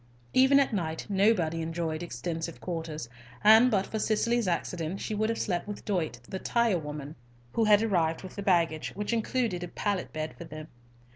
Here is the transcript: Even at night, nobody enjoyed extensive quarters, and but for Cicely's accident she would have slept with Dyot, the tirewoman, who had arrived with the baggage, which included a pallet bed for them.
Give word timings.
Even 0.33 0.59
at 0.59 0.73
night, 0.73 1.05
nobody 1.09 1.61
enjoyed 1.61 2.01
extensive 2.01 2.59
quarters, 2.59 3.07
and 3.43 3.69
but 3.69 3.85
for 3.85 3.99
Cicely's 3.99 4.47
accident 4.47 4.99
she 4.99 5.13
would 5.13 5.29
have 5.29 5.37
slept 5.37 5.67
with 5.67 5.85
Dyot, 5.85 6.21
the 6.27 6.39
tirewoman, 6.39 7.13
who 7.53 7.65
had 7.65 7.83
arrived 7.83 8.23
with 8.23 8.35
the 8.35 8.41
baggage, 8.41 8.91
which 8.95 9.13
included 9.13 9.63
a 9.63 9.67
pallet 9.67 10.11
bed 10.11 10.35
for 10.35 10.45
them. 10.45 10.69